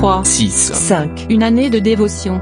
3, 0.00 0.24
6, 0.24 0.72
5. 0.72 1.26
Une 1.28 1.42
année 1.42 1.68
de 1.68 1.78
dévotion. 1.78 2.40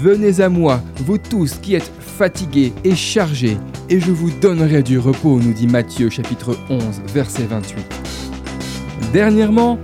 Venez 0.00 0.40
à 0.40 0.48
moi, 0.48 0.80
vous 0.96 1.18
tous 1.18 1.56
qui 1.56 1.74
êtes 1.74 1.92
fatigués 2.00 2.72
et 2.84 2.96
chargés, 2.96 3.58
et 3.90 4.00
je 4.00 4.10
vous 4.10 4.30
donnerai 4.30 4.82
du 4.82 4.98
repos, 4.98 5.40
nous 5.40 5.52
dit 5.52 5.66
Matthieu 5.66 6.08
chapitre 6.08 6.56
11, 6.70 7.02
verset 7.12 7.42
28. 7.42 7.84
Dernièrement, 9.12 9.78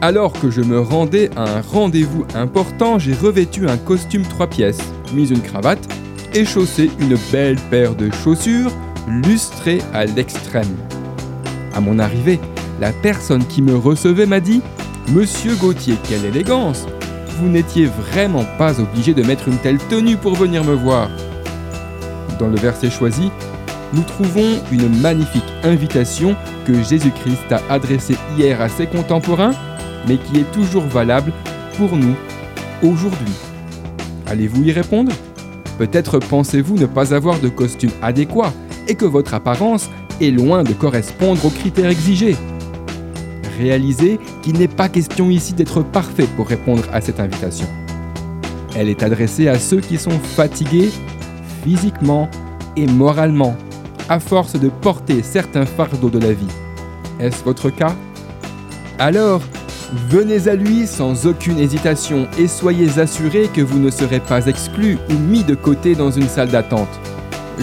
alors 0.00 0.32
que 0.34 0.52
je 0.52 0.60
me 0.60 0.78
rendais 0.78 1.30
à 1.34 1.58
un 1.58 1.60
rendez-vous 1.60 2.24
important, 2.36 3.00
j'ai 3.00 3.14
revêtu 3.14 3.68
un 3.68 3.76
costume 3.76 4.22
trois 4.22 4.46
pièces, 4.46 4.78
mis 5.12 5.30
une 5.30 5.42
cravate 5.42 5.84
et 6.32 6.44
chaussé 6.44 6.92
une 7.00 7.16
belle 7.32 7.58
paire 7.72 7.96
de 7.96 8.08
chaussures 8.22 8.70
lustrées 9.08 9.80
à 9.92 10.04
l'extrême. 10.04 10.76
À 11.74 11.80
mon 11.80 11.98
arrivée, 11.98 12.38
la 12.80 12.92
personne 12.92 13.44
qui 13.46 13.62
me 13.62 13.76
recevait 13.76 14.26
m'a 14.26 14.40
dit 14.40 14.62
Monsieur 15.12 15.54
Gauthier, 15.54 15.96
quelle 16.08 16.24
élégance 16.24 16.86
Vous 17.38 17.48
n'étiez 17.48 17.86
vraiment 17.86 18.44
pas 18.58 18.80
obligé 18.80 19.14
de 19.14 19.22
mettre 19.22 19.48
une 19.48 19.58
telle 19.58 19.78
tenue 19.78 20.16
pour 20.16 20.34
venir 20.34 20.64
me 20.64 20.74
voir. 20.74 21.10
Dans 22.38 22.48
le 22.48 22.56
verset 22.56 22.90
choisi, 22.90 23.30
nous 23.92 24.02
trouvons 24.02 24.60
une 24.72 24.88
magnifique 25.00 25.44
invitation 25.62 26.34
que 26.66 26.82
Jésus-Christ 26.82 27.52
a 27.52 27.60
adressée 27.70 28.16
hier 28.36 28.60
à 28.60 28.68
ses 28.68 28.86
contemporains, 28.86 29.54
mais 30.08 30.16
qui 30.16 30.40
est 30.40 30.52
toujours 30.52 30.84
valable 30.84 31.32
pour 31.76 31.96
nous 31.96 32.14
aujourd'hui. 32.82 33.34
Allez-vous 34.26 34.64
y 34.64 34.72
répondre? 34.72 35.12
Peut-être 35.78 36.18
pensez-vous 36.18 36.76
ne 36.76 36.86
pas 36.86 37.14
avoir 37.14 37.38
de 37.38 37.48
costume 37.48 37.90
adéquat 38.02 38.52
et 38.88 38.94
que 38.94 39.04
votre 39.04 39.34
apparence 39.34 39.90
est 40.20 40.30
loin 40.30 40.62
de 40.62 40.72
correspondre 40.72 41.44
aux 41.44 41.50
critères 41.50 41.90
exigés. 41.90 42.36
Réalisez 43.58 44.18
qu'il 44.42 44.58
n'est 44.58 44.68
pas 44.68 44.88
question 44.88 45.30
ici 45.30 45.52
d'être 45.52 45.82
parfait 45.82 46.28
pour 46.36 46.48
répondre 46.48 46.84
à 46.92 47.00
cette 47.00 47.20
invitation. 47.20 47.66
Elle 48.76 48.88
est 48.88 49.02
adressée 49.02 49.48
à 49.48 49.58
ceux 49.58 49.80
qui 49.80 49.98
sont 49.98 50.18
fatigués 50.18 50.90
physiquement 51.62 52.28
et 52.76 52.86
moralement, 52.86 53.56
à 54.08 54.20
force 54.20 54.54
de 54.58 54.68
porter 54.68 55.22
certains 55.22 55.66
fardeaux 55.66 56.10
de 56.10 56.18
la 56.18 56.32
vie. 56.32 56.48
Est-ce 57.20 57.44
votre 57.44 57.70
cas? 57.70 57.94
Alors, 58.98 59.40
venez 60.08 60.48
à 60.48 60.54
lui 60.54 60.86
sans 60.86 61.26
aucune 61.26 61.58
hésitation 61.58 62.26
et 62.38 62.48
soyez 62.48 62.98
assurés 62.98 63.48
que 63.54 63.60
vous 63.60 63.78
ne 63.78 63.90
serez 63.90 64.20
pas 64.20 64.46
exclus 64.46 64.98
ou 65.08 65.14
mis 65.14 65.44
de 65.44 65.54
côté 65.54 65.94
dans 65.94 66.10
une 66.10 66.28
salle 66.28 66.50
d'attente. 66.50 67.00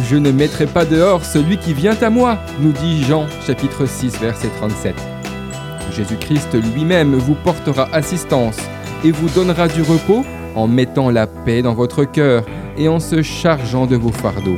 Je 0.10 0.16
ne 0.16 0.32
mettrai 0.32 0.68
pas 0.68 0.86
dehors 0.86 1.26
celui 1.26 1.58
qui 1.58 1.74
vient 1.74 1.98
à 2.02 2.10
moi, 2.10 2.40
nous 2.62 2.72
dit 2.72 3.04
Jean 3.04 3.26
chapitre 3.46 3.86
6 3.86 4.20
verset 4.20 4.50
37. 4.60 4.96
Jésus-Christ 5.92 6.56
lui-même 6.74 7.16
vous 7.16 7.36
portera 7.36 7.88
assistance 7.94 8.58
et 9.04 9.12
vous 9.12 9.30
donnera 9.30 9.68
du 9.68 9.82
repos 9.82 10.26
en 10.56 10.68
mettant 10.68 11.10
la 11.10 11.28
paix 11.28 11.62
dans 11.62 11.74
votre 11.74 12.04
cœur 12.04 12.44
et 12.78 12.88
en 12.88 13.00
se 13.00 13.22
chargeant 13.22 13.86
de 13.86 13.96
vos 13.96 14.12
fardeaux. 14.12 14.58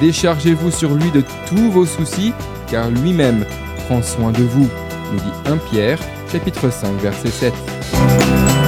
Déchargez-vous 0.00 0.70
sur 0.70 0.94
lui 0.94 1.10
de 1.10 1.22
tous 1.48 1.70
vos 1.70 1.86
soucis, 1.86 2.32
car 2.70 2.90
lui-même 2.90 3.44
prend 3.86 4.02
soin 4.02 4.30
de 4.30 4.42
vous, 4.42 4.68
nous 5.12 5.18
dit 5.18 5.50
1 5.50 5.56
Pierre, 5.70 5.98
chapitre 6.30 6.70
5, 6.70 7.00
verset 7.00 7.30
7. 7.30 7.54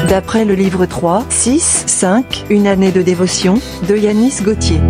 D'après 0.09 0.45
le 0.45 0.55
livre 0.55 0.87
3, 0.87 1.25
6, 1.29 1.85
5, 1.87 2.47
Une 2.49 2.67
année 2.67 2.93
de 2.93 3.03
dévotion, 3.03 3.61
de 3.89 3.97
Yanis 3.97 4.41
Gauthier. 4.43 4.81